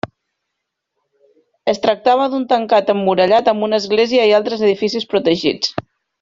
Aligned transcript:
Es 1.73 1.81
tractava 1.83 2.25
d'un 2.31 2.47
tancat 2.53 2.89
emmurallat 2.95 3.51
amb 3.53 3.67
una 3.69 3.81
església 3.83 4.25
i 4.31 4.35
altres 4.41 4.65
edificis 4.71 5.07
protegits. 5.15 5.79